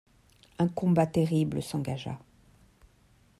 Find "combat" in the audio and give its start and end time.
0.67-1.05